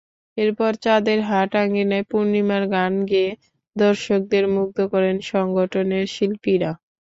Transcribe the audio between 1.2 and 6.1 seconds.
হাট আঙিনায় পূর্ণিমার গান গেয়ে দর্শকদের মুগ্ধ করেন সংগঠনের